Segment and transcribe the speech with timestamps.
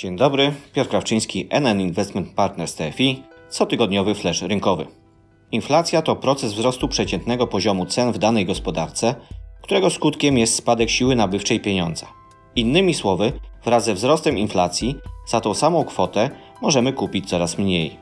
[0.00, 4.86] Dzień dobry, Piotr Krawczyński, NN Investment Partners TFI, cotygodniowy flash rynkowy.
[5.52, 9.14] Inflacja to proces wzrostu przeciętnego poziomu cen w danej gospodarce,
[9.62, 12.06] którego skutkiem jest spadek siły nabywczej pieniądza.
[12.56, 13.32] Innymi słowy,
[13.64, 14.94] wraz ze wzrostem inflacji
[15.26, 16.30] za tą samą kwotę
[16.62, 17.96] możemy kupić coraz mniej.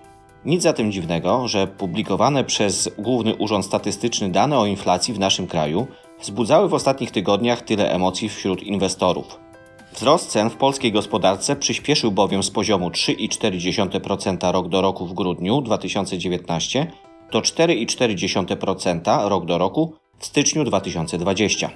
[0.45, 5.87] Nic zatem dziwnego, że publikowane przez Główny Urząd Statystyczny dane o inflacji w naszym kraju
[6.21, 9.48] wzbudzały w ostatnich tygodniach tyle emocji wśród inwestorów.
[9.93, 15.61] Wzrost cen w polskiej gospodarce przyspieszył bowiem z poziomu 3,4% rok do roku w grudniu
[15.61, 16.93] 2019
[17.33, 21.71] do 4,4% rok do roku w styczniu 2020.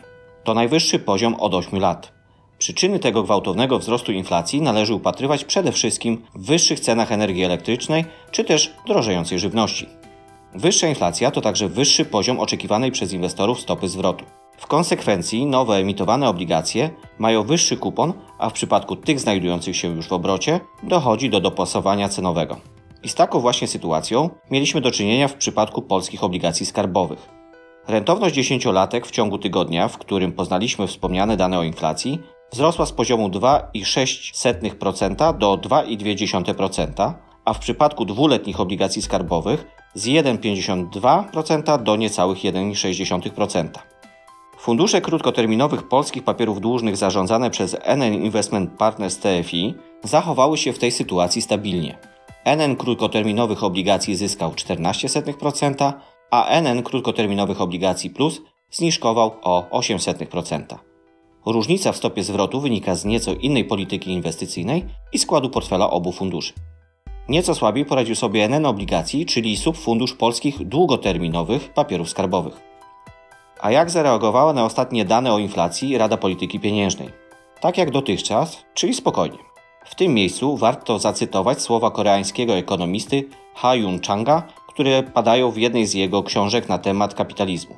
[0.45, 2.12] To najwyższy poziom od 8 lat.
[2.59, 8.45] Przyczyny tego gwałtownego wzrostu inflacji należy upatrywać przede wszystkim w wyższych cenach energii elektrycznej czy
[8.45, 9.87] też drożejącej żywności.
[10.55, 14.25] Wyższa inflacja to także wyższy poziom oczekiwanej przez inwestorów stopy zwrotu.
[14.62, 20.09] W konsekwencji nowe emitowane obligacje mają wyższy kupon, a w przypadku tych znajdujących się już
[20.09, 22.56] w obrocie dochodzi do dopasowania cenowego.
[23.03, 27.28] I z taką właśnie sytuacją mieliśmy do czynienia w przypadku polskich obligacji skarbowych.
[27.89, 32.19] Rentowność dziesięciolatek w ciągu tygodnia, w którym poznaliśmy wspomniane dane o inflacji,
[32.53, 37.12] wzrosła z poziomu 2,6% do 2,2%,
[37.45, 43.92] a w przypadku dwuletnich obligacji skarbowych z 1,52% do niecałych 1,6%.
[44.62, 50.91] Fundusze krótkoterminowych polskich papierów dłużnych zarządzane przez NN Investment Partners TFI zachowały się w tej
[50.91, 51.98] sytuacji stabilnie.
[52.44, 55.92] NN krótkoterminowych obligacji zyskał 0,14%,
[56.30, 58.40] a NN krótkoterminowych obligacji plus
[58.70, 60.78] zniżkował o 0,08%.
[61.46, 66.52] Różnica w stopie zwrotu wynika z nieco innej polityki inwestycyjnej i składu portfela obu funduszy.
[67.28, 72.72] Nieco słabiej poradził sobie NN obligacji, czyli subfundusz polskich długoterminowych papierów skarbowych.
[73.62, 77.08] A jak zareagowała na ostatnie dane o inflacji Rada Polityki Pieniężnej?
[77.60, 79.38] Tak jak dotychczas, czyli spokojnie.
[79.84, 85.86] W tym miejscu warto zacytować słowa koreańskiego ekonomisty Ha Yun Changa, które padają w jednej
[85.86, 87.77] z jego książek na temat kapitalizmu.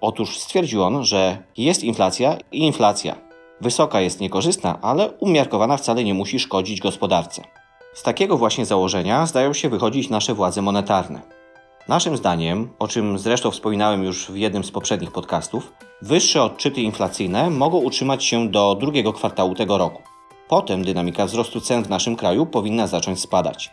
[0.00, 3.16] Otóż stwierdził on, że jest inflacja i inflacja.
[3.60, 7.42] Wysoka jest niekorzystna, ale umiarkowana wcale nie musi szkodzić gospodarce.
[7.94, 11.36] Z takiego właśnie założenia zdają się wychodzić nasze władze monetarne.
[11.88, 17.50] Naszym zdaniem, o czym zresztą wspominałem już w jednym z poprzednich podcastów, wyższe odczyty inflacyjne
[17.50, 20.02] mogą utrzymać się do drugiego kwartału tego roku.
[20.48, 23.70] Potem dynamika wzrostu cen w naszym kraju powinna zacząć spadać.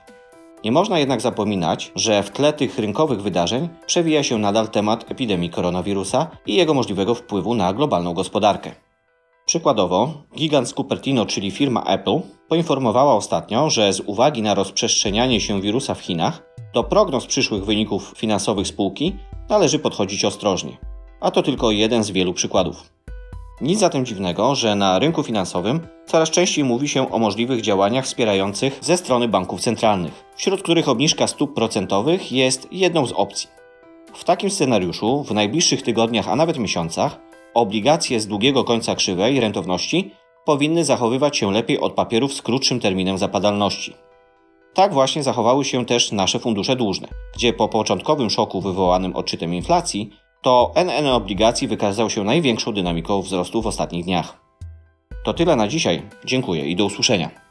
[0.63, 5.49] Nie można jednak zapominać, że w tle tych rynkowych wydarzeń przewija się nadal temat epidemii
[5.49, 8.71] koronawirusa i jego możliwego wpływu na globalną gospodarkę.
[9.45, 15.61] Przykładowo, gigant z Cupertino, czyli firma Apple, poinformowała ostatnio, że z uwagi na rozprzestrzenianie się
[15.61, 19.15] wirusa w Chinach, do prognoz przyszłych wyników finansowych spółki
[19.49, 20.77] należy podchodzić ostrożnie.
[21.21, 22.93] A to tylko jeden z wielu przykładów.
[23.61, 28.79] Nic zatem dziwnego, że na rynku finansowym coraz częściej mówi się o możliwych działaniach wspierających
[28.81, 33.49] ze strony banków centralnych, wśród których obniżka stóp procentowych jest jedną z opcji.
[34.13, 37.19] W takim scenariuszu w najbliższych tygodniach, a nawet miesiącach,
[37.53, 40.11] obligacje z długiego końca krzywej rentowności
[40.45, 43.93] powinny zachowywać się lepiej od papierów z krótszym terminem zapadalności.
[44.73, 50.09] Tak właśnie zachowały się też nasze fundusze dłużne, gdzie po początkowym szoku wywołanym odczytem inflacji,
[50.41, 54.43] to NN obligacji wykazał się największą dynamiką wzrostu w ostatnich dniach.
[55.23, 56.01] To tyle na dzisiaj.
[56.25, 57.42] Dziękuję i do usłyszenia.